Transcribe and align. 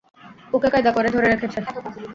ওকে 0.53 0.67
কায়দা 0.73 0.91
করে 0.93 1.09
ধরে 1.15 1.27
রেখেছে। 1.27 1.59